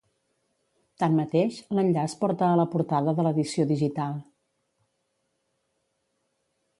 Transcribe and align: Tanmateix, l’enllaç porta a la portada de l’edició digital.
Tanmateix, 1.03 1.59
l’enllaç 1.79 2.15
porta 2.23 2.47
a 2.47 2.55
la 2.61 2.65
portada 2.73 3.13
de 3.19 3.27
l’edició 3.27 3.65
digital. 3.73 4.19